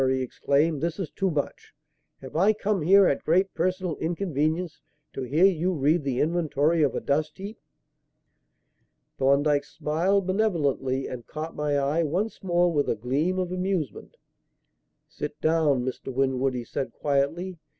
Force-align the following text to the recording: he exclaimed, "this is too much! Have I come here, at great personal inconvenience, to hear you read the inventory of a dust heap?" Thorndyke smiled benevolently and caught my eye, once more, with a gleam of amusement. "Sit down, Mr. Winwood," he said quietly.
he 0.09 0.23
exclaimed, 0.23 0.81
"this 0.81 0.97
is 0.97 1.11
too 1.11 1.29
much! 1.29 1.75
Have 2.21 2.35
I 2.35 2.53
come 2.53 2.81
here, 2.81 3.05
at 3.05 3.23
great 3.23 3.53
personal 3.53 3.97
inconvenience, 3.97 4.81
to 5.13 5.21
hear 5.21 5.45
you 5.45 5.73
read 5.73 6.03
the 6.03 6.19
inventory 6.21 6.81
of 6.81 6.95
a 6.95 6.99
dust 6.99 7.37
heap?" 7.37 7.59
Thorndyke 9.19 9.63
smiled 9.63 10.25
benevolently 10.25 11.05
and 11.05 11.27
caught 11.27 11.55
my 11.55 11.77
eye, 11.77 12.01
once 12.01 12.41
more, 12.43 12.73
with 12.73 12.89
a 12.89 12.95
gleam 12.95 13.37
of 13.37 13.51
amusement. 13.51 14.17
"Sit 15.07 15.39
down, 15.39 15.85
Mr. 15.85 16.11
Winwood," 16.11 16.55
he 16.55 16.63
said 16.63 16.91
quietly. 16.93 17.59